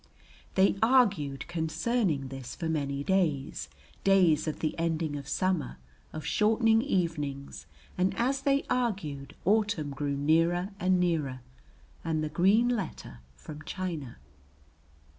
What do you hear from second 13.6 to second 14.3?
China.